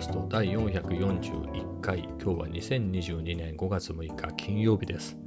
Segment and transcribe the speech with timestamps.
[0.00, 5.18] スト第441回今日は2022年5月6日金曜日です。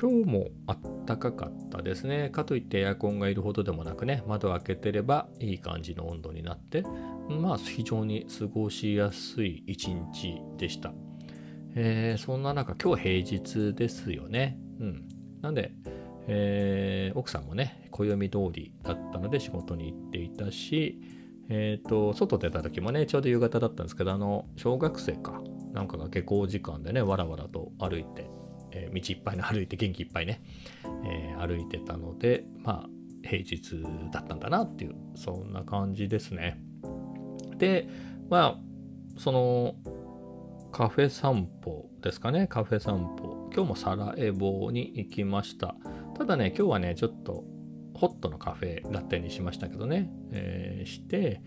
[0.00, 2.30] 今日もあったかかったですね。
[2.30, 6.84] かといってエアコンがいるほどでもなくね窓を開けてればいい感じの温度になって
[7.28, 10.94] まあ非常に過ごしやすい一日でした、
[11.74, 14.58] えー、そんな中今日平日ですよね。
[14.80, 15.08] うん。
[15.42, 15.72] なんで
[16.28, 21.00] えー、奥さんもね暦通りだったので仕事に行っていたし
[21.48, 25.42] えっ、ー、と、外出た時もね、ちょうど夕方だったんですけど、あの、小学生か、
[25.72, 28.28] なんかが下校時間でね、わらわらと歩いて、
[28.72, 30.42] えー、道いっぱいに歩いて、元気いっぱいね、
[31.04, 32.88] えー、歩いてたので、まあ、
[33.22, 33.82] 平日
[34.12, 36.60] だったんだなっていう、そんな感じですね。
[37.58, 37.88] で、
[38.28, 39.74] まあ、その、
[40.72, 43.48] カフェ散歩ですかね、カフェ散歩。
[43.54, 45.74] 今日もサラエボに行きました。
[46.18, 47.44] ただね、今日はね、ちょっと
[47.96, 51.40] ホットのカフェラテにしましたけどね、えー、して、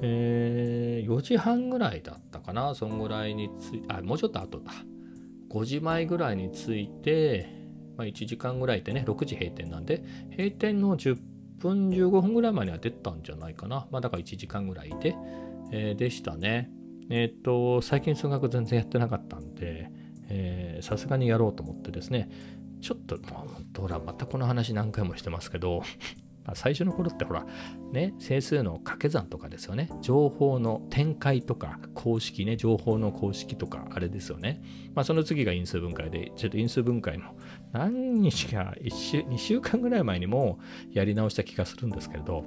[0.00, 4.72] えー、4時半ぐらいだったかな、そんぐらいについあ、もうちょっと後だ。
[5.50, 7.46] 5時前ぐらいに着いて、
[7.96, 11.18] まあ、1時間ぐらいでね、6時閉店なんで、閉店の10
[11.58, 13.86] 分15分ぐらい前には出たんじゃないかな。
[13.90, 15.14] まあだから1時間ぐらいで、
[15.70, 16.70] えー、でしたね。
[17.10, 19.90] えっ、と、最近数学全然やってなかったんで、
[20.80, 22.30] さすがにやろうと思ってですね、
[22.82, 25.82] ちょっと、もう、ほら、またこの話何回もしてますけど、
[26.54, 27.46] 最初の頃ってほら、
[27.92, 29.88] ね、整数の掛け算とかですよね。
[30.00, 34.60] 情報の展開とか、公式ね、情報の公式とか、あれですよね。
[34.94, 37.36] まあ、その次が因数分解で、ちょっと因数分解の
[37.72, 40.58] 何日か、1週、2週間ぐらい前にも
[40.90, 42.44] やり直した気がするんですけれど、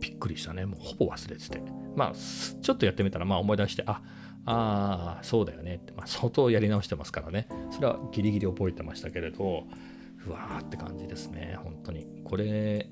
[0.00, 0.66] びっくりしたね。
[0.66, 1.60] もうほぼ忘れてて。
[1.96, 4.00] まあ、ちょっとやってみたら、まあ思い出して、あ、
[4.44, 7.48] ああ、そうだよねって、まあ、相当やり直してますからね。
[7.70, 9.64] それはギリギリ覚えてましたけれど、
[10.26, 12.06] うわーって感じですね、本当に。
[12.24, 12.90] これ、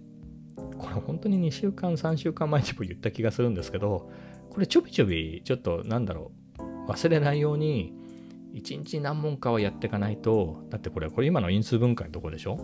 [0.57, 4.11] これ本当に2週間、3週間前にも言った気がするんですけど、
[4.51, 7.95] これちょびちょび、ちょっとなんだろう、忘れないように、
[8.55, 12.59] 1日何問かはやっていかないと、だってこれ、これ今の因数分解のとこでしょ？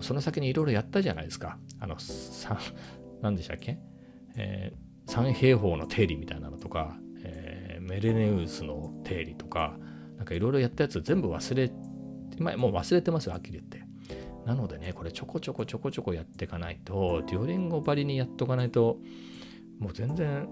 [0.00, 1.58] その先にいろいろやったじゃないですか。
[1.78, 2.56] あの、3、
[3.22, 3.78] 何でしたっけ？
[4.36, 6.98] えー、三平方の定理みたいなのとか、
[7.90, 9.76] メレネウスの定理とか、
[10.16, 11.72] なんかいろいろやったやつ全部忘れ、
[12.38, 13.82] まあ、もう忘れてますよ、はっきり言って。
[14.46, 18.98] なのでね、これちょこちょこちょこちょこやっていかないと、デュオリンゴばりにやっとかないと、
[19.80, 20.48] もう全然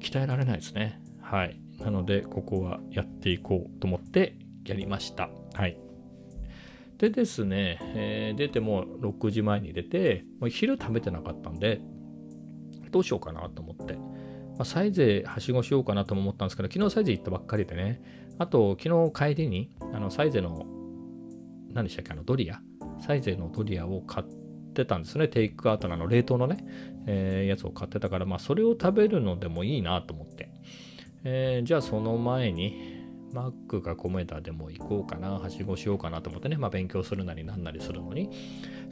[0.00, 1.00] 鍛えられないですね。
[1.20, 1.60] はい。
[1.80, 5.30] なので、ここはやっていこうと思ってやりました。
[5.54, 5.76] はい。
[6.98, 11.80] でですね、えー、出ても6時前に出て、もう昼食べてなかったんで、
[12.92, 13.98] どうしようかなと思って。
[14.62, 18.00] まあ、サイゼはしごしようかなとも思ったんですけど、昨日サイゼ行ったばっかりでね、
[18.38, 20.64] あと、昨日帰りに、あの、サイゼの、
[21.72, 22.60] 何でしたっけ、あの、ドリア、
[23.04, 24.26] サイゼのドリアを買っ
[24.72, 25.26] てたんですね。
[25.26, 26.64] テイクアウトの冷凍のね、
[27.08, 30.48] えー、やつを買ってたから、まあ、それを食べるのでもいいなと思って。
[31.24, 33.02] えー、じゃあ、その前に、
[33.32, 38.30] マックがコメダでも行こうかな、はしごしようかなと思ってね、まあ、勉強するなりなんなりするのに、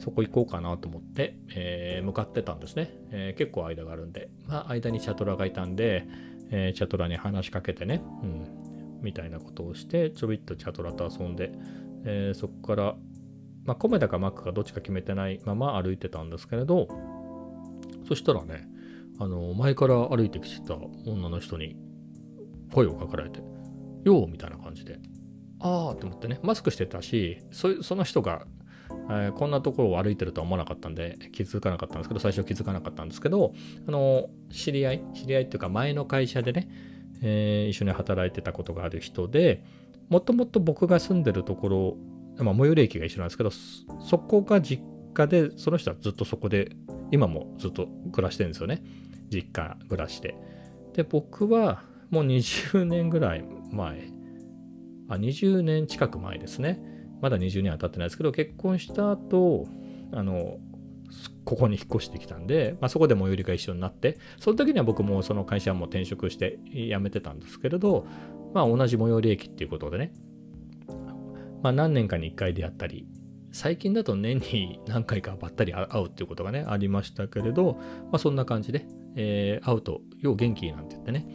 [0.01, 6.05] そこ行こうかなと思って、えー、向かってたんですね、えー、結構間があるんで、まあ、間にチャトラがいたんで、
[6.49, 11.51] えー、チャトラに話しかけてね、うん、みたいなことをして、ちょびっとチャトラと遊んで、
[12.03, 12.95] えそこから、
[13.63, 16.87] まあ、コメダかマックかどっちか決めてないまま歩いてたんですけれど、
[18.07, 18.67] そしたらね、
[19.19, 20.75] あの、前から歩いてきてた
[21.05, 21.77] 女の人に
[22.73, 23.41] 声をかけられて、
[24.03, 24.99] ようみたいな感じで、
[25.59, 28.47] ああって思ってね、マスクしてたし、そその人が、
[29.09, 33.53] えー、こんなところを歩いてるとは思わなかったんで、気づかなかったんですけど、最初気づかなかったんですけど、
[33.87, 36.69] あの、知り合い、知り合いっていうか前の会社でね、
[37.21, 39.63] えー、一緒に働いてたことがある人で、
[40.09, 41.97] もともと僕が住んでるところ、
[42.43, 46.75] まあ、最寄り駅が一緒なんですけど、そこが実家で、その人はずっとそこで、
[47.11, 48.83] 今もずっと暮らしてるんですよね。
[49.29, 50.35] 実家暮らして。
[50.93, 54.09] で、僕はもう20年ぐらい前、
[55.07, 56.90] あ、20年近く前ですね。
[57.21, 59.67] まだ20年は経ってないですけど、結婚した後、
[60.11, 60.57] あの、
[61.43, 68.05] ここに引っ越してきたんで、まあ、そこで最寄りが一緒になって、その時には僕もその会社も転職して辞めてたんですけれど、
[68.53, 70.13] まあ、同じ最寄り駅っていうことでね、
[71.61, 73.07] まあ、何年かに1回であったり、
[73.51, 77.73] 最近だと年に何回かばったり会うっていうことがね、ありましたけれど、
[78.05, 78.85] まあ、そんな感じで、
[79.15, 81.27] えー、会うと、よう元気なんて言ってね、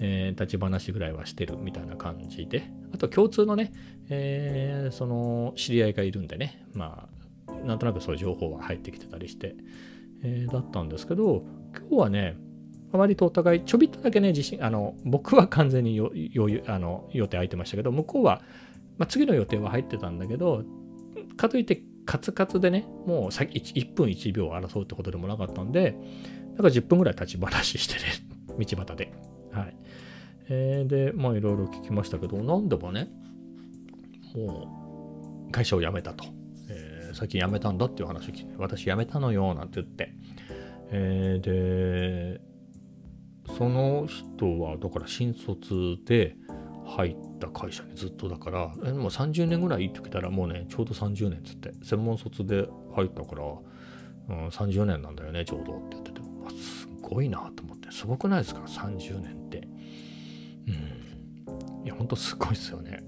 [0.00, 3.72] えー、立ち話ぐらいはしてるみたいな感じで、あと共通のね、
[4.08, 7.08] えー、その知り合いがいるんでね、ま
[7.46, 9.54] あ、なんとなくそういう情報は入ってきてたりして、
[10.22, 11.44] えー、だったんですけど、
[11.76, 12.36] 今日はね、
[12.92, 18.42] あまりとお互いちょびっとだけね、自信、あの、僕は完全によよあの予定空いてましたけど、向こうは、
[18.98, 20.64] まあ、次の予定は入ってたんだけど、
[21.36, 25.94] かといってカツカツでね、もう先 1, 1分1秒争うってことでもなかったんで、
[26.56, 28.00] だから10分ぐらい立ち話してね、
[28.58, 29.29] 道端で。
[29.52, 29.76] はい。
[30.52, 33.08] えー、でまあいろいろ聞きましたけど何でもね
[34.34, 36.24] もう会社を辞めたと、
[36.68, 40.12] えー、最近辞めたんだっていう話を聞いて私辞めたのよなんて言って、
[40.90, 42.40] えー、で
[43.56, 46.36] その人はだから新卒で
[46.84, 53.44] 入った会社にずっとだからえもう30年ぐらいって言ったらもうねちょうど30年っつって専門卒で入ったから、
[54.30, 56.20] うん、30年なんだよねちょうどって言ってて、
[56.60, 56.79] す
[57.10, 59.68] ごいなと思ってすごくないですか？30年って
[60.68, 60.70] う
[61.82, 63.02] んいやほんとすごいですよね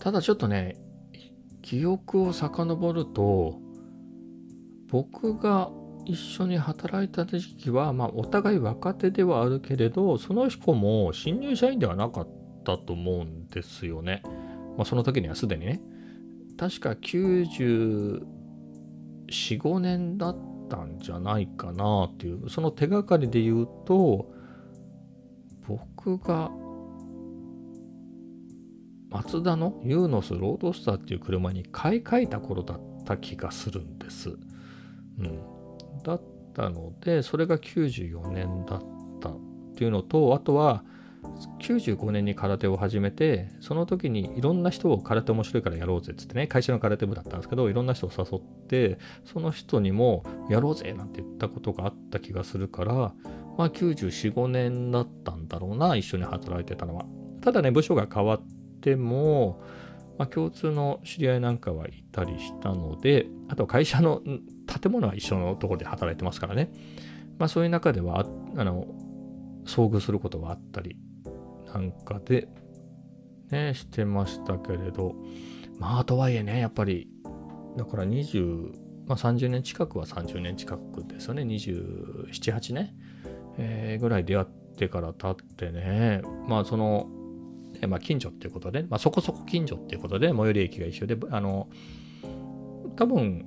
[0.00, 0.76] ただちょっとね
[1.62, 3.60] 記憶を遡ると
[4.88, 5.70] 僕が
[6.06, 12.28] 一緒に働いた時期は、まあ、お互い若手ではあるけれど、その人も新入社員ではなかっ
[12.64, 14.22] たと思うんですよね。
[14.76, 15.80] まあ、その時にはすでにね。
[16.56, 18.24] 確か94、
[19.28, 24.30] 5年だったたんじゃないかなっていう、その手がかりで言うと、
[25.66, 26.50] 僕が
[29.10, 34.36] マツダのユーノスロードスターっていう車に買い替えた頃だった気がするんです。
[35.18, 35.40] うん。
[36.02, 36.22] だっ
[36.54, 38.80] たのでそれが94年だっ
[39.20, 39.38] たっ
[39.76, 40.84] ていうのとあとは
[41.60, 52.94] 95年に空手を始めてその時にいろんな人を空手面白いからやろうぜっつってね会社の空手部だったんですけどいろんな人を誘ってその人にもやろうぜなんて言ったことがあった気がするから
[53.56, 57.04] まあ945年だったんだろうな一緒に働いてたのは
[57.40, 58.42] ただね部署が変わっ
[58.80, 59.62] ても
[60.18, 64.22] まあ、共通の知り合いなんかはいたりしたので、あと会社の
[64.66, 66.70] 建物は一緒のところで働いてますからね。
[67.38, 68.24] まあそういう中では、
[68.56, 68.86] あの、
[69.66, 70.96] 遭遇することがあったり
[71.76, 72.48] なんかで、
[73.50, 75.14] ね、してましたけれど、
[75.78, 77.08] まあとはいえね、やっぱり、
[77.76, 81.42] だから20、まあ30年近くは30年近くですよね。
[81.42, 82.94] 27、8年、
[83.58, 84.46] えー、ぐらい出会っ
[84.76, 87.08] てから経ってね、まあその、
[87.88, 91.68] まあ、近所っていうことで、まあ、そこそこ近所っていうことで、最寄り駅が一緒で、あの、
[92.96, 93.44] 多分、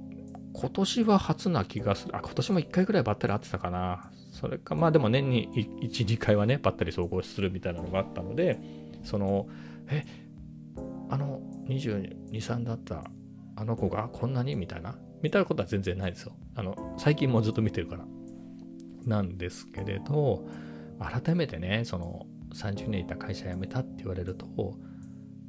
[0.54, 2.16] 今年は初な気がする。
[2.16, 4.12] あ、今年も1回ぐらいばったり会ってたかな。
[4.40, 5.50] それか、まあでも年に
[5.82, 8.60] 1、2回はね、ばったり総合するみたいなのがあったので、
[9.04, 9.48] その、
[9.90, 10.06] え、
[11.10, 13.04] あの、22、3だった
[13.56, 14.56] あの子がこんなに？
[14.56, 16.34] みたいな、みたいなことは全然ないですよ。
[16.56, 18.06] あの、最近もずっと見てるから。
[19.06, 20.48] なんですけれど、
[21.00, 24.48] 改めてね、その、30年いた会社辞めたって言われると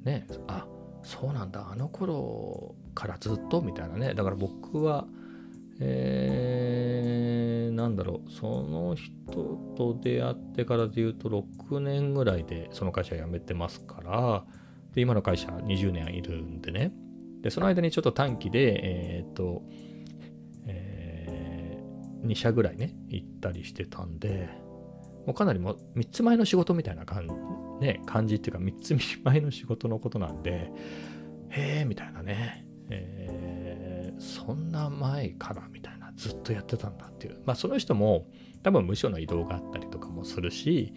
[0.05, 0.67] ねあ
[1.03, 1.71] そうなんだ。
[1.71, 3.63] あの頃からずっと？
[3.63, 4.15] みたいなね。
[4.15, 5.07] だから僕は
[5.81, 6.60] えー、
[7.81, 9.33] なんだろうその人
[9.77, 14.45] と出会ってからで言うと6年ぐらいでその会社辞めてますから
[14.95, 16.93] で今の会社20年いるんでね。
[17.43, 19.63] でその間にちょっと短期でえっ、と、
[20.67, 24.51] えー、2社ぐらいね行ったりしてたんで
[25.27, 27.29] もうかなりも3つ前の仕事みたいな感
[27.81, 28.95] じ,、ね、感じっていうか3つ
[29.25, 30.71] 前の仕事のことなんで
[31.49, 33.40] へえみたいなね、えー、
[34.21, 37.41] そんな前からみたいなずっとやってたんだっていう。
[37.47, 38.27] まあその人も
[38.63, 40.93] 多分無所の移動があったりとかもするし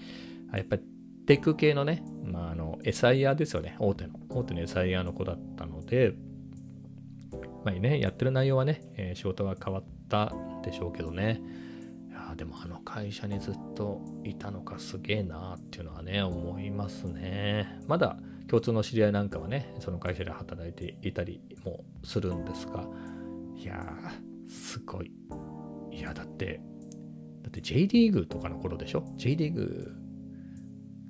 [0.54, 0.82] やっぱり
[1.26, 3.76] テック系のね、まあ、あの SIR ですよね。
[3.80, 4.14] 大手の。
[4.30, 6.14] 大手の SIR の子だったので
[7.64, 8.00] まあね。
[8.00, 11.42] やってる内容はね、えー、仕事が変わったでしょうけどね。
[12.10, 17.80] いやでもあの会社にずっといたのかすげえなっていうのはね思いますね。
[17.88, 22.86] まだ共通の知り合いなんかはねその会社で働いていたりもするんですが
[23.56, 25.12] いやーすごい
[25.92, 26.62] いやだって
[27.42, 29.92] だって J リーグとかの頃でしょ？J リーグ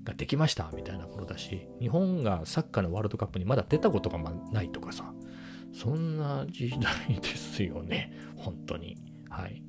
[0.03, 4.19] ができましたみたいな頃だし日本がサッカーのワールドカップにまだ出たことが
[4.51, 5.13] ないとかさ
[5.73, 8.97] そんな時代ですよね本当に
[9.29, 9.63] はい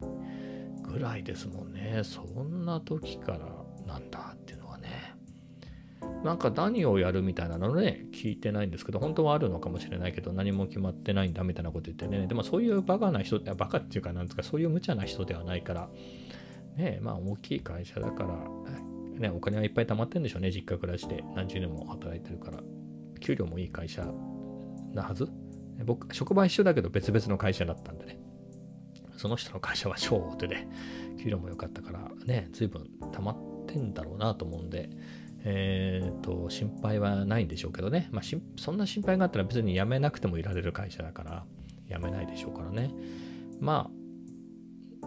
[0.83, 2.02] ぐらいですもんね。
[2.04, 3.38] そんな時から
[3.87, 4.53] なんだって。
[6.25, 12.26] なんか何をやるみたいなのね、聞いてないんですけど、本当はあるのかもしれないけど、何も決まってないんだみたいなこと言ってね。
[12.26, 15.90] でもそういうバカな人、バカっていうかなんですか、そういう無茶な人ではないから、
[16.76, 22.61] ねまあ大きい会社だから、ね、お金はいっぱい貯まってんでしょうね、実家暮らしで何十年も働いてるから。
[23.21, 24.04] 給料もいい会社
[24.93, 25.28] なはず
[25.85, 28.19] 僕、職場一緒だけど別々の会社だったんでね。
[29.16, 30.69] その人の会社は超大手で、
[31.23, 34.90] 給料も良かったからね、随分溜まってんだろうなと思うんで、
[35.44, 38.08] え、ー、と、心配はないんでしょうけどね。
[38.10, 38.22] まあ
[38.56, 41.44] そんな心配があったら別に辞めなくてもいられる会社だから、
[41.88, 42.90] 辞めないでしょうからね。
[43.60, 43.90] ま
[45.02, 45.06] あ、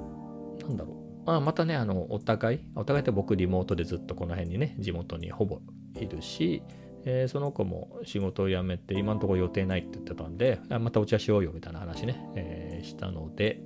[0.63, 1.25] なんだろう。
[1.25, 5.59] まあ、またね、あの、お互い、お互いって僕リモートでずっとこの辺にね、地元にほぼ
[5.99, 6.61] いるし、
[7.05, 13.61] えー、その子も仕事を辞めて今のところ予定ないって言ってたんで、またお茶しようよみたいな話ね、えー、したので、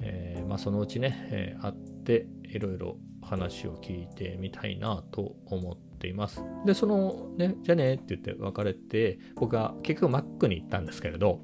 [0.00, 2.96] えー、まあ、そのうちね、え、会っていろいろ
[3.28, 6.42] 話を聞いてみたいなと思っています。
[6.64, 11.40] で、そのね、じゃあねって言って別れて、僕は結局 Mac に行ったんですけれど、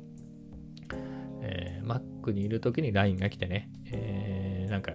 [1.42, 4.92] えー、Mac にいる時に LINE が来てね、えー、なんか、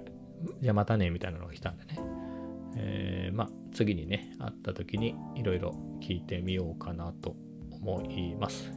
[0.62, 2.00] じゃあまたねみたいなのが来たんでね、
[2.76, 7.36] えー、まあ次にね、会った時にいろいろ聞いてみようかなと
[7.72, 8.72] 思います。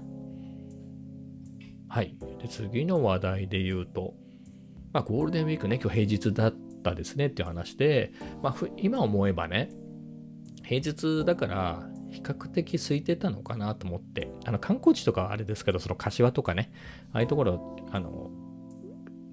[1.88, 2.16] はい。
[2.40, 4.14] で、次の話題で言うと、
[4.92, 8.12] まあゴールデンウィークね、今日平日だったですねっていう話で、
[8.42, 9.70] まあ今思えばね、
[10.64, 16.70] 平日だから比較的空いてたのかなと思って、あの観光地とかはあれですけど、その柏とかね、
[17.12, 18.30] ああいうところ、あの、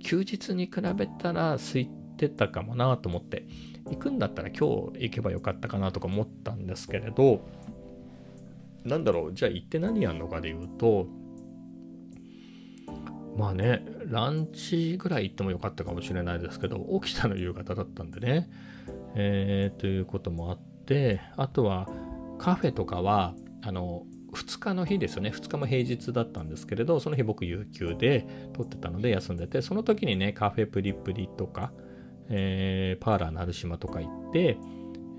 [0.01, 3.45] 休日に比べたら空いてたかもなと思って、
[3.89, 7.41] 行くんだったら今日行けばよかったかなとか思ったんですけれど、
[8.85, 11.07] なんだろう、じゃあ行って何やんのかで言うと、
[13.37, 18.49] まあね、ランチぐらい行ってもよかったかもしれないですけど、起きたの夕方だったんでね、
[19.15, 21.87] えー、ということもあって、あとは
[22.39, 25.29] カフェとかは、あの、2日の日ですよね。
[25.29, 31.71] 2日も平日だったんですけれど、その日僕有給で撮ってたので休んでて、その時にね、カフェプリプリとか、
[32.29, 34.57] えー、パーラー成島とか行って、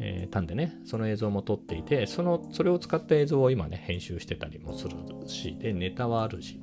[0.01, 6.61] えー、たんでね、その映像も撮っていて、その、それを使った映像を今ね、編集してたりもするし、で、ネタはあるし。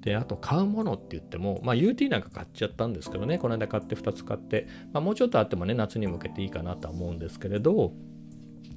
[0.00, 7.92] で、あと買うものって言っても、まあ UT なんか買っちゃったんですけどね、この間買って2つ買って、まあもうちょっとあってもね、夏に向けていいかなとは思うんですけれど、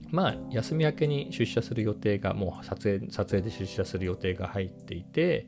[0.09, 5.47] まあ休み明けに出社する予定が、もう撮影、撮影で出社する予定が入っていて、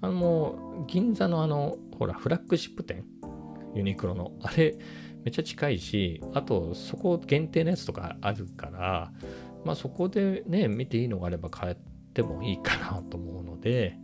[0.00, 3.04] あの、銀座のあの、ほら、フラッグシップ店、
[3.74, 4.76] ユニクロの、あれ、
[5.24, 9.12] めっちゃ近いし、あとそこ限定のやつとかあるから、
[9.64, 11.76] まあそこでね、見ていいのがあれば買っ
[12.12, 13.96] てもいいかなと思うので、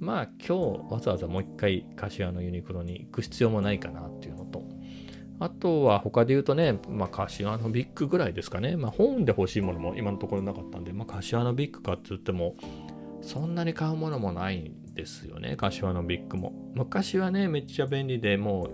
[0.00, 0.58] まあ今
[0.88, 4.62] 日わざわざもう一回柏のユニクロに行く必要もないかなっていうのと、
[5.40, 8.76] あとは他で言うとね、まあ柏のビッグぐらいですかね。
[8.76, 12.56] まあ本で欲しいものも今のところなかったんで、まあ柏のビッグかって言っても、
[13.22, 16.52] そんなに買うものもないんですよね、柏のビッグも。
[16.74, 18.70] 昔はね、めっちゃ便利でもう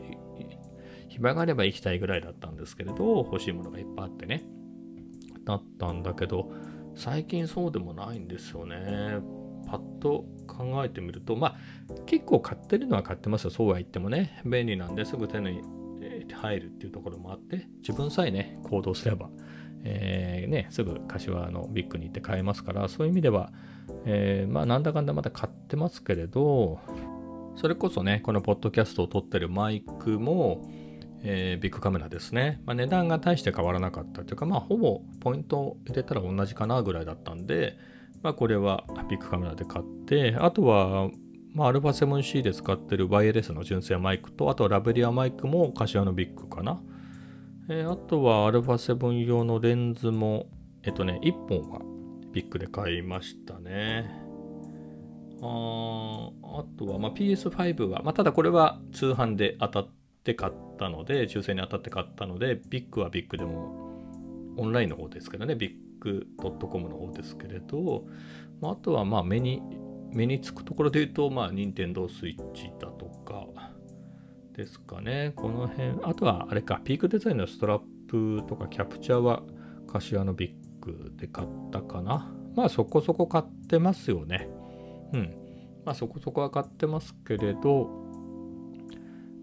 [1.09, 4.45] 暇があれば行きたいぐらいだったんですけれど、欲しいものがいっぱいあってね。
[5.45, 6.51] だったんだけど、
[6.95, 9.21] 最近そうでもないんですよね。
[9.67, 11.57] パッと考えてみると、まあ、
[12.07, 13.51] 結構買ってるのは買ってますよ。
[13.51, 14.41] そうは言ってもね。
[14.45, 15.63] 便利なんですぐ手に
[16.33, 19.31] 入るっていうところもあって、自分さえね、行動すれば、
[19.85, 23.53] えー、ね、すぐ柏のビッグに行って買えますから、そういう意味では、
[24.05, 26.81] えー、まあ、なんだかんだまだ買ってますけれど、
[27.57, 30.69] それこそね、このポッドキャストを撮ってるマイクも、
[31.23, 32.63] えー、ビッグカメラですね。
[32.65, 37.77] まあ、値段が大して変わらなかったというか、まあ、ほぼポイントを入れたら同じかなぐらいだったんで、
[38.23, 41.11] まあ、これはビッグカメラで買って、あとは、
[41.55, 46.81] まあ、α7C で使ってるワイヤレスの純正マイクと、あとはラベリアマイクも柏のビッグかな。
[47.69, 50.47] えー、あとは α7 用のレンズも、
[50.83, 51.81] えっとね、1本は
[52.33, 54.11] ビッグで買いましたね。
[55.43, 59.89] ああとは、まあ、PS5 は、まあ、ただこれは通販で当たっ
[60.23, 63.89] て買ったので、抽選に当たって買ったので、ビッグはビッグでも、
[64.57, 65.90] オンラインの方ですけどね、ビッグ
[66.41, 68.07] ドットコムの方ですけれど、
[68.61, 69.63] まあ、あとはまあ目に、
[70.13, 73.47] 目につくところで言うと、まあ、任天堂スイッチだとか
[74.55, 75.33] ですかね。
[75.37, 79.43] この辺、あとはあれか、ピークデザインのストラップとかキャプチャーは
[79.87, 82.35] 柏のビッグで買ったかな。
[82.57, 84.49] まあそこそこ買ってますよね。
[85.13, 85.35] うん。
[85.85, 87.89] まあそこそこは買ってますけれど、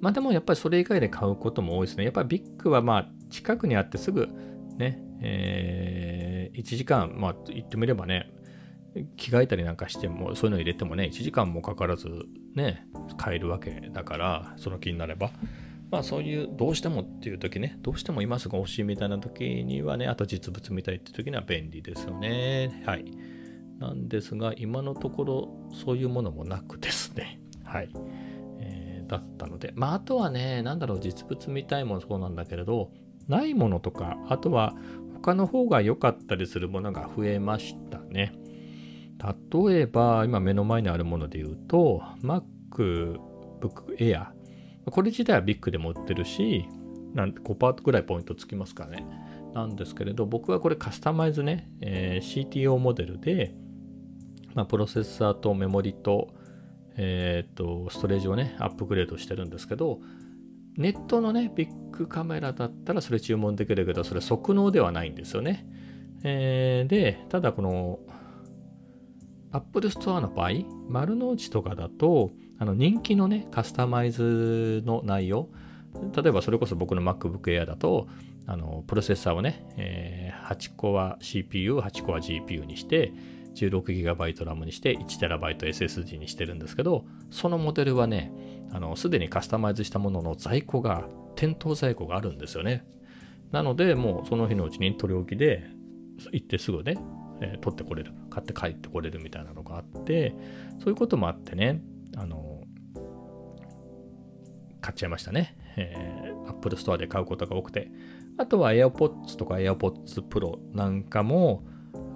[0.01, 2.03] まあでもやっぱりそれ以外で買うことも多いですね。
[2.03, 4.27] やっぱりビッグはまあ近くにあってすぐ
[4.77, 8.31] ね、えー、1時間、まあ言ってみればね、
[9.15, 12.07] 着替えたりなんかしても、そういうの入れてもね、1時間もかからず
[12.55, 15.31] ね、買えるわけだから、その気になれば。
[15.89, 22.83] まあそういうどうしてもっていう時ね、どうしても今すぐ欲しいみたいな時にはね、あと実物見たいって時には便利ですよね。
[22.85, 23.05] はい。
[23.79, 27.39] なんですが、今のところそういうものもなくですね。
[27.63, 27.89] はい。
[28.59, 32.91] えーだったので、まあ、あとはね、なんだろう、実物見たいもそうなんだけれど、
[33.27, 34.75] ないものとか、あとは
[35.17, 38.33] 他の方が良かったりするものが増えましたね。
[39.63, 43.19] 例えば、今目の前にあるもので言うと、MacBook
[43.97, 44.27] Air。
[44.89, 46.65] これ自体はビッグでも売ってるし、
[47.13, 49.05] なん5パーぐらいポイントつきますからね。
[49.53, 53.55] なんですけれど、僕はこれカスタマイズね、えー、CTO モデルで、
[54.53, 56.29] まあ、プロセッサーとメモリと、
[56.95, 59.99] えっ、と、ストレージをね、アップグレードしてるんですけど、
[60.77, 65.67] ネットのね、ビッグカメラだったらそれ注文できるけど、それ即納ではないんですよね。
[66.23, 67.99] えー、で、ただこの、
[69.51, 70.51] Apple Store の場合、
[70.89, 75.49] 丸の内とかだと、あの人気のね、カスタマイズの内容、
[76.15, 78.07] 例えばそれこそ僕の MacBook Air だと、
[78.45, 83.11] あのプロセッサーをね、えー、8個は CPU、8個は GPU にして、
[83.55, 88.31] 16GB RAM にして 1TB SSD にしてるんですけど、そのモデルはね、
[88.95, 92.85] すでにカスタマイズしたものの在庫が、店頭在庫があるんですよね。
[93.51, 95.69] なので、もうその日のうちに取り置きで
[96.31, 96.97] 行ってすぐね、
[97.41, 100.33] え、取ってこれる、買って帰ってこれるみたいなのがあって、
[100.79, 101.81] そういうこともあってね、
[102.15, 102.63] あの、
[104.81, 105.57] 買っちゃいましたね。
[105.77, 107.91] えー、Apple Store で買うことが多くて。
[108.37, 111.63] あとは AirPods とか AirPods Pro なんかも、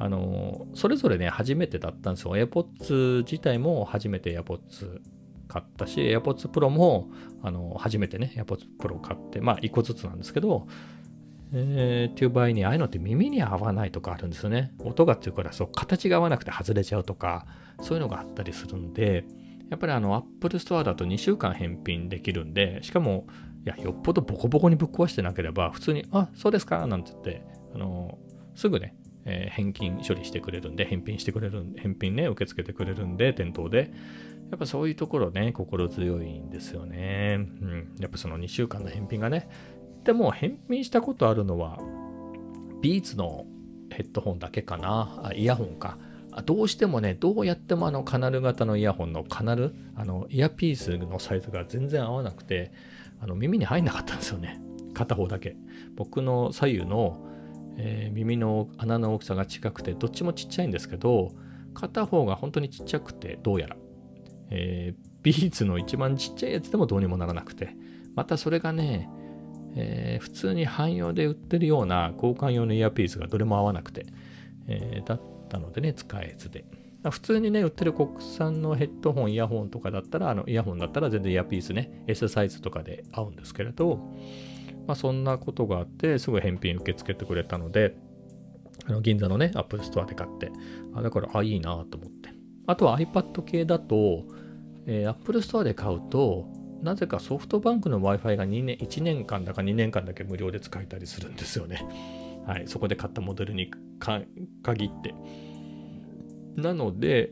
[0.01, 2.35] あの、それぞれね、初めてだったんですよ。
[2.35, 4.99] AirPods 自体も初めて AirPods
[5.47, 7.11] 買ったし、AirPods Pro も、
[7.43, 10.65] あの、初めてね、AirPods Pro 買って、まあ、1個ずつなんですけど、
[11.53, 14.73] えー、っていう場合に、ああいうのって耳に合わないとかあるんですよね。
[14.79, 17.45] 音がっていうからそう、形が合わなくて外れちゃうとか、
[17.81, 19.25] そういうのがあったりするんで、
[19.69, 23.27] やっぱりあの、Apple Store だと2週間返品できるんで、しかも、
[23.65, 27.43] いや、よっぽどボコボコにぶっ壊してなければ、普通に、あ、そうですかなんて言って、
[27.75, 28.17] あの、
[28.55, 33.91] すぐね、えー、返金処理してくれるんで、返品してくれるんで、返品ね、受け付けてくれるんで、店頭で。
[34.49, 37.37] やっぱそういうところね、心強いんですよね。
[37.61, 37.95] うん。
[37.99, 39.49] やっぱその2週間の返品がね、
[40.03, 41.79] でも返品したことあるのは、
[42.81, 43.45] ビーツの
[43.91, 45.21] ヘッドホンだけかな。
[45.23, 45.97] あイヤホンか。
[46.45, 52.71] どうしてもね、どうやってもあのカナル型のイヤホンのカナル、あのイヤピースのサイズが全然合わなくて、
[53.19, 54.61] あの耳に入んなかったんですよね。
[54.93, 55.55] 片方だけ。
[55.95, 57.25] 僕の左右の、
[57.83, 61.33] えー、耳の穴の大きさが近くて、どっちもちっちゃいんですけど、
[61.73, 63.75] 片方が本当にちっちゃくて、どうやら。
[64.51, 67.75] えー、ビーツの一番ちっちゃいやつでもどうにもならなくて、
[68.15, 69.09] またそれがね、
[69.75, 74.05] えー、普通に汎用で売ってるような交換用のイヤーピースがどれも合わなくて、
[74.67, 76.65] えー、だったのでね、使えずで。
[77.09, 84.13] 普通にね、売ってる国産のヘッドホン、イヤホンとかだったら、あのイヤホンだったら全然イヤーピースね、S サイズとかで合うんですけれど、
[84.91, 87.95] まあ、そんなことがあって、すぐ返品受け付けてくれたので、
[88.85, 90.51] あの銀座のね、 Apple Store で買って、
[90.93, 92.29] あだから、あ、いいなと思って。
[92.67, 94.25] あとは iPad 系だと、
[94.87, 96.45] えー、Apple Store で買うと、
[96.81, 101.85] なぜかソフトバンクの Wi-Fi が2年1年間だか2年間だけ無料で使えたりするんですよね。
[102.45, 103.71] はい、そこで買ったモデルに
[104.61, 105.15] 限って。
[106.61, 107.31] なので、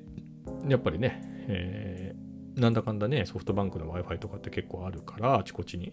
[0.69, 5.91] やっぱりね、えー、なんだかんだね、ソフトバンクの Wi-Fi とかって結構あるから、あちこちに。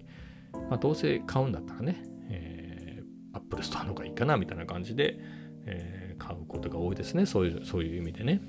[0.69, 5.19] まあ、どうせ買うんだったらね、えー、Apple Store の方がいいかなみたいな感じで、
[5.66, 7.27] えー、買うことが多いですね。
[7.27, 8.40] そういう、そういう意味でね。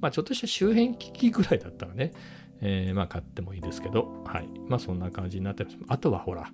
[0.00, 2.12] まあ、ちょっとした周辺機器ぐらいだったらね、
[2.60, 4.48] えー、まあ買ってもいいですけど、はい。
[4.68, 5.76] まあそんな感じになってます。
[5.88, 6.50] あとはほら、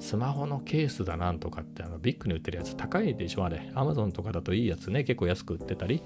[0.00, 3.70] スマホのケースだなんとかってあのビッグに売ってるやつ高いでしょあれ。
[3.74, 6.02] アマゾンとかだといいやつね、結構安く売ってたり、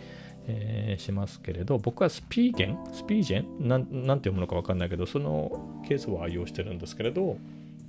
[0.47, 2.79] えー、しますけれど、僕はスピーゲン？
[2.92, 3.69] スピージェン？
[3.69, 7.38] なんなんて読むのかわかんないけど、そのケースを愛用してるんですけれど、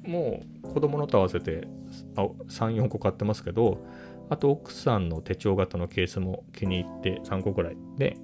[0.08, 1.68] もう子供のと合わせて
[2.16, 3.86] 3、4個買ってますけど、
[4.30, 8.18] あと奥さんの手帳型のケースも気に入って3個くらいで、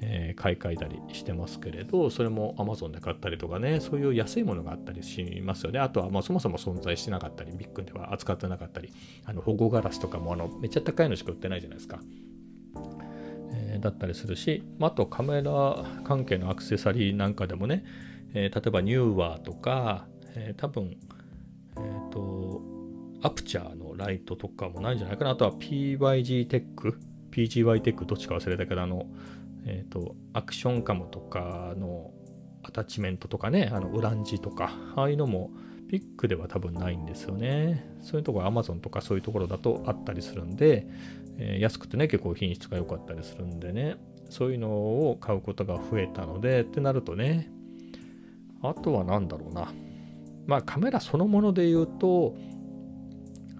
[0.00, 5.78] えー、買い替えたりしてますけれど、それも Amazon で買ったりとかね、そういう安いものがあったりしますよね。
[5.78, 8.92] あとは、まあ、そもそも存在してなかったり、ビッグでは扱ってなかったり、
[9.24, 12.00] あの保護ガラスとかもあのめっちゃ高いのしか売ってないじゃないですか。
[13.52, 17.84] え、だったりするし、あとカメラ関係のアクセサリーなんかでもね、
[18.34, 20.06] えー、例えばニューワーとか、
[20.38, 20.96] えー、多分、
[21.76, 22.62] えっ、ー、と、
[23.22, 25.32] アプチャーのライトとかもないんじゃないかな。
[25.32, 27.00] あとは PYG テック、
[27.32, 29.06] PGY テックどっちか忘れたけど、あの、
[29.66, 32.12] えっ、ー、と、アクションカムとかの
[32.62, 35.50] アタッチメントとかね、あの、ウランジとか、ああいうのも
[35.88, 37.84] ピックでは多分ないんですよね。
[38.02, 40.86] そういうところ Amazon とかそういうところだとあったりするんで、
[41.38, 43.96] えー、安くてね、結構品質が良かったりするんでね、
[44.28, 47.50] そういうのを買うことが増えたので、ってなるとね、
[48.62, 49.72] あとは何だろうな。
[50.48, 52.34] まあカメラそのもので言うと、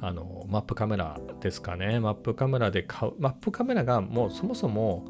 [0.01, 2.01] あの、マップカメラですかね。
[2.01, 3.12] マップカメラで買う。
[3.18, 5.05] マップカメラがもうそもそも、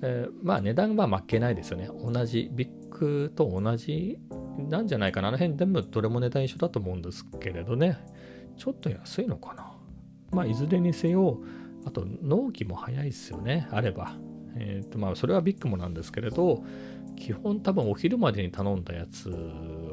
[0.00, 1.88] えー、まあ値段は負けないですよね。
[1.88, 4.18] 同じ、ビッグと同じ
[4.56, 5.28] なんじゃないかな。
[5.28, 7.98] あの辺全部どれも値段一緒だと思うんですけれどね。
[8.56, 9.72] ちょっと安いのかな。
[10.30, 11.38] まあいずれにせよ、
[11.84, 13.68] あと納期も早いですよね。
[13.70, 14.16] あれば。
[14.56, 16.64] えっ、ー、とまあそれはビッグもなんですけれど、
[17.16, 19.28] 基本多分お昼までに頼んだやつ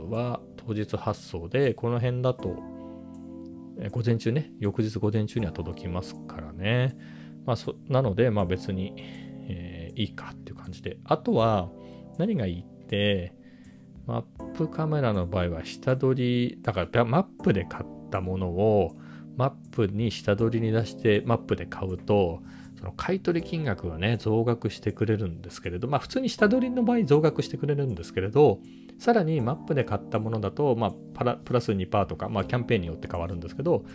[0.10, 2.58] は当日発送で、この辺だと、
[3.80, 6.97] え午前中ね、翌日午前中には届きますからね。
[7.45, 10.97] まあそなので、まあ別に、えー、いいかっていう感じで。
[11.06, 11.69] あとは、
[12.17, 13.34] 何がいいって、
[14.06, 14.21] マッ
[14.54, 18.95] プカメラの場合は下取り、だからマップで買ったものを
[19.38, 22.41] マップに下取りに出してマップで買うと
[22.82, 28.60] その買取金額がね増額してくれるんですけれどまあ普通に下取りの場合増額してくれるんですけれど
[28.98, 33.86] さらにマップで買ったものだと、まあ、プラプラス2%とか、まあ、キャンペーンによって変わるんですけど、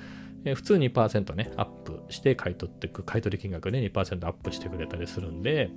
[0.44, 5.70] え、普通2%ねアップして買い取っていく買取金額ね2%アップしてくれたりするんで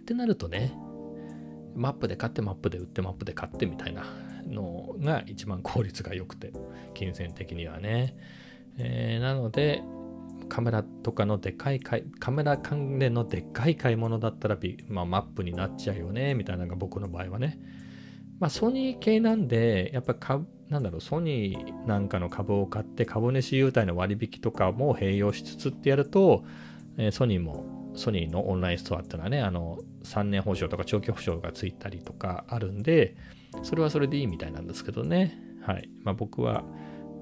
[0.00, 0.74] ってなるとね
[1.74, 4.04] マップで買ってマップで売ってマップで買ってみたいな
[4.46, 6.52] のが一番効率が良くて
[6.94, 8.16] 金銭的にはね、
[8.78, 9.82] えー、なので
[10.48, 17.58] カメラとかのでかい買いカメラ関連のでっかい買い物だったら、まあ、マップになっちゃうよねみたいなのが僕の場合はね。
[18.38, 26.44] まあソニー系なんでやっぱ株なんだろうソニーなんかの株を買って株主優待の割引とかも併用しつつってやると、
[26.98, 33.16] え、ソニーもソニーのオンラインストアっていうのはねあの3年保証とか長期保証がついたりとかあるんで
[33.62, 35.38] それはそれでいいみたいなんですけどね。
[35.62, 35.88] はい。
[36.02, 36.64] まあ僕は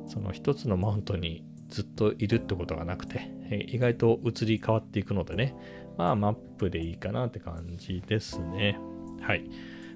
[0.06, 5.56] その一つのマウントにずっといるってことがなくて、え意外と移り変わっていくのでね、
[5.98, 8.78] まあマップでいいかなって感じですね。
[9.20, 9.44] はい。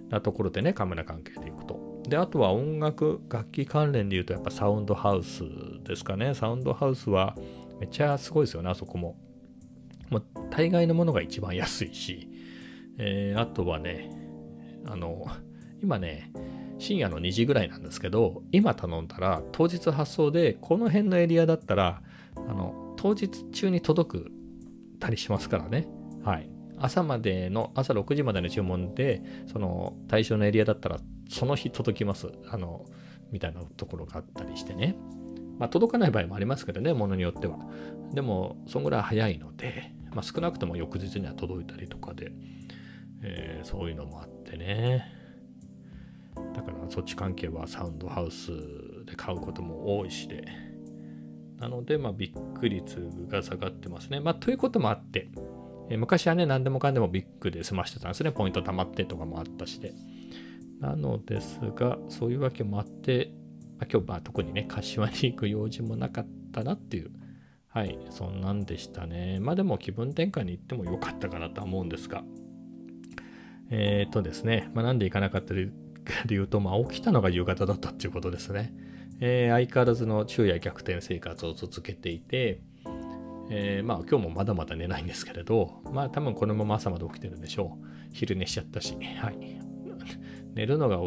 [0.09, 2.03] なところでね、カメラ関係でいくと。
[2.09, 5.45] で、あとは音楽、楽器関連で言うとやっぱサウンドハウス
[5.85, 6.35] ですかね。
[6.35, 7.37] サウンドハウスは
[7.79, 9.17] めっちゃすごいですよね、あそこも。
[10.11, 12.29] もう大概のものが一番安いし、
[12.99, 14.11] えー、あとはね、
[14.85, 15.27] あの、
[15.81, 16.33] 今ね、
[16.79, 22.03] 深夜の2時ぐらいなんですけど、今頼んだら当日発送で、この辺のエリアだったら、
[22.37, 24.33] あの、当日中に届く
[24.99, 25.89] たりしますからね。
[26.25, 26.51] はい。
[26.79, 32.29] 朝までの、朝6時までの注文で、その対象のエリアだったら、その日届きます。
[32.49, 32.85] あの、
[33.31, 34.97] みたいなところがあったりしてね。
[35.59, 37.59] まあ、届かない場合もありますけどね、ものによっては。
[38.15, 42.31] でも、そんぐらい早いので、まあ、少なくとも翌日には届いたりとかで、
[43.23, 45.18] えー、そういうのもあってね。
[46.55, 48.51] だからそっち関係はサウンドハウス
[49.07, 50.45] で買うことも多いしで。
[51.59, 54.21] なので、まあ、ビッグ率が下がってますね。
[54.21, 55.29] まあ、ということもあって、
[55.91, 58.31] え、昔はね、何でもかんでもビッグで済ましてたんですね。
[58.31, 59.93] ポイント貯まってとかもあったしで。
[60.81, 63.33] なのですが、そういうわけもあって、
[63.79, 67.11] まあ、今日、まあ、特にね、柏に行く用事もなかったなっていう、
[67.69, 69.39] はい、そんなんでしたね。
[69.41, 72.25] まあでも気分転換に行ってもよかったかなとは思うんですが、
[73.71, 75.55] えっ、ー、とですね、まあ、なんで行かなかった
[76.27, 78.73] で言うと、まあ、起きたのが夕方だったっていうことですね。
[79.21, 82.61] えー、相変わらずの昼夜逆転生活を続けていて、
[83.51, 87.87] えー、まあ今日もまだまだ寝ないんですけれど、まあ多分このまま朝まで起きてるんでしょう。
[88.13, 89.39] 昼寝しちゃったし、はい。
[90.55, 90.99] 寝るのが、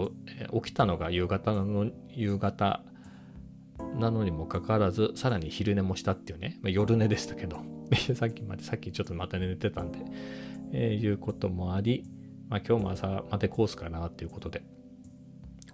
[0.62, 2.84] 起きたのが夕方の、夕方
[3.98, 7.62] なのにもかかわらず、さらに昼寝もしたっていうね、まあ、夜寝でしたけど、
[8.16, 10.00] さっきまで、さっきちょっとまた寝てたんで、
[10.74, 12.06] えー、いうこともあり、
[12.50, 14.64] まあ今日も朝までコースかなっていうことで、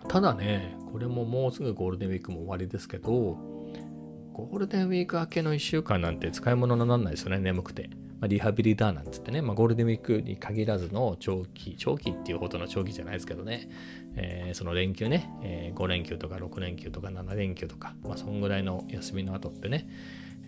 [0.08, 7.90] ただね、これももうすぐゴールデンウィークも終わりですけど、ゴールデンウィーク明けの1週間なんて使い物にならないですよね、眠くて。
[8.20, 13.70] まあ、リハビリだなんつってね、まあ、ゴールデンウィークに限らずの長期、長期っていうほどの長期じゃないですけどね、
[14.16, 19.88] えー、その連休ね、えー、5連休とか6連休とか7連休とか、まあ、そんぐらいの休みの後ってね、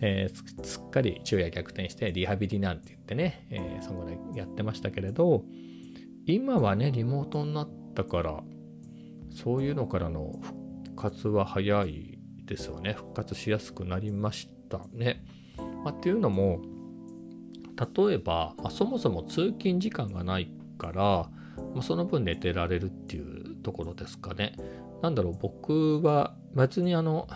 [0.00, 5.44] えー、すっかり昼夜逆転してリハビリなんて言ってね、えー、そんぐらいやってましたけれど、
[6.26, 8.42] 今はね、リモートになったから、
[9.30, 12.92] そういうのからの復活は早いですよね。
[12.94, 15.24] 復活しやすくなりましたね。
[15.84, 16.60] まあ、っていうのも、
[17.96, 21.30] 例えば、まあ、そもそも通勤時間がないから、
[21.74, 24.54] まあ、その分寝てられるっていうところですかね。
[25.02, 27.28] なんだろう、僕は別にあの、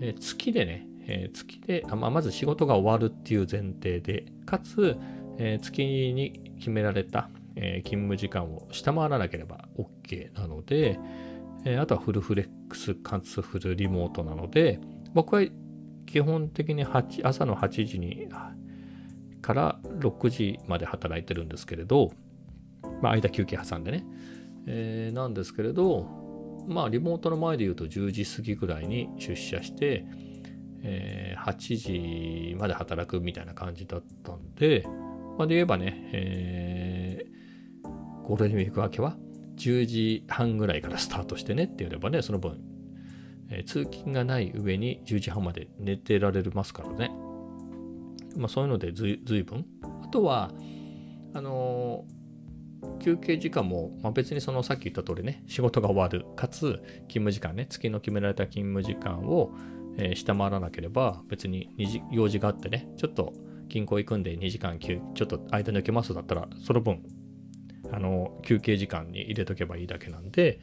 [0.00, 4.96] えー、月でね、えー、月で、あまあ、まず仕事が終わるっていう前提で、かつ、
[5.38, 10.98] えー、月に決められた、えー、勤務時間を下回らなければ OK なので、
[11.64, 14.78] えー、あとはフルフレックスかつフルリモートなので、
[15.14, 15.42] 僕は
[16.06, 18.28] 基本的に朝の8時に
[19.42, 22.12] から6時まで働いてるんですけれど、
[23.00, 24.04] まあ、間休憩挟んでね、
[24.66, 26.04] えー、なんですけれど、
[26.66, 30.04] まあ、リモートの前で言うと10時過ぎぐらいに出社して、
[30.82, 34.84] えー、8時まで働くみたいな感じだったんで、
[35.38, 37.05] まあ、で言えばね、えー、
[38.26, 39.16] ゴールデンウィーク明けは
[39.56, 42.60] 10時半ぐらいからスタートしてねってやればね、その分、
[43.50, 47.10] えー、通勤がない上に10時半まで寝てられますからね。
[48.36, 49.66] まあそういうのでずいぶん。
[50.02, 50.50] あとは、
[51.34, 59.54] あのー、休憩時間も、まあ、別にそのさっき言った通りね、仕事が終わる、かつ勤務時間ね、月の決められた勤務時間を、
[59.98, 61.70] えー、下回らなければ、別に
[62.10, 63.32] 用事があってね、ちょっと
[63.68, 67.02] 銀行行くんで2時間ちょっと間抜けますだったら、その分
[67.92, 70.60] あの休憩時間に入れとけばいいだけなんで、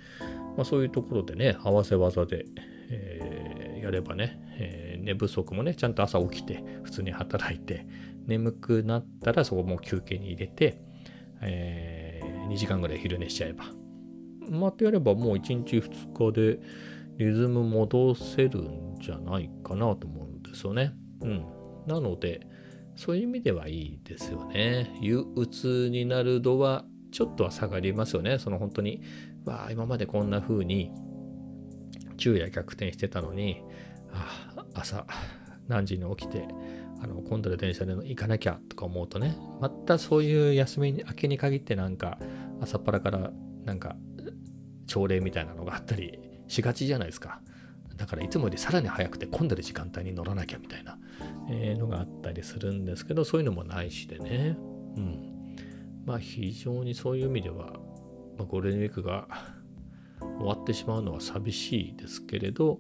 [0.55, 2.45] まあ、そういうところでね合わせ技で、
[2.89, 7.85] えー、やればね、えー、寝不足もね、ちゃんと朝起きて、普通に働いて、
[8.25, 10.79] 眠くなったらそこも休憩に入れて、
[11.41, 13.65] えー、2時間ぐらい昼寝しちゃえば。
[14.49, 16.59] またやればもう1日2日で
[17.17, 20.93] リズム戻せるんじゃないかなと思うんですよね。
[21.21, 21.45] うん。
[21.87, 22.47] なので、
[22.95, 24.97] そういう意味ではいいですよね。
[25.01, 28.39] 憂鬱になる度はちょっとは下がりますよね。
[28.39, 29.01] その本当に、
[29.45, 30.91] わあ、今までこんな風に
[32.17, 33.61] 昼夜逆転してたのに、
[34.11, 35.05] あ朝
[35.67, 36.47] 何時に起きて、
[37.01, 42.17] あの今度の電車で行かなきゃとか思うとね、またそういう休み明けに限ってなんか
[42.61, 43.31] 朝っぱらから
[43.63, 43.95] なんか
[44.87, 47.41] 朝礼みたいなのがあったりしがちじゃないですか。
[47.95, 50.97] だからいつもよりさらに早くて混んでる時間帯に乗らなきゃみたいな、
[51.51, 54.57] えのがあったりするんですけど、そういうのもないしでね。
[54.97, 55.32] うん。
[56.05, 57.73] まあ非常にそういう意味では、
[58.37, 59.27] まあ、ゴールデンウィークが
[60.19, 62.79] 終わってしまうのは寂しいですけれど、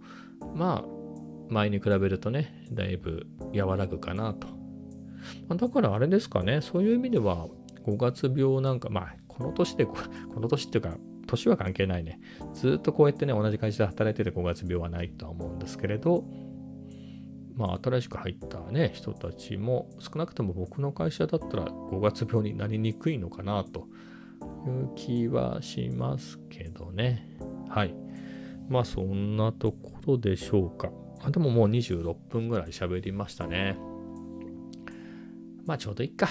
[0.55, 1.03] まあ
[1.49, 4.47] 前に比べるとね、だいぶ和らぐかなと。
[5.47, 7.47] ま、だからあれですかね、そういう意味では
[7.85, 9.95] 5月病なんか、まあこの年で、こ
[10.37, 12.19] の年っていうか年は関係ないね。
[12.53, 16.25] ずっとこうやってね、同じ会社で働いてて5月病はないとは思うんですけれど、
[17.55, 23.87] まあ、新しく入ったね、人たちも、少なくとも僕の会社だったら5月病になりにくいのかなと
[24.67, 27.27] いう気はしますけどね。
[27.69, 27.95] はい。
[28.69, 30.89] まあ、そんなところでしょうか。
[31.21, 33.77] あでももう26分ぐらい喋りましたね。
[35.65, 36.27] まあ、ちょうどいいか。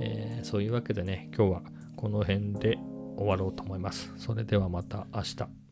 [0.00, 1.62] えー、そういうわけでね、今日は
[1.96, 2.78] この辺で
[3.16, 4.12] 終わろうと思います。
[4.16, 5.67] それではまた明日。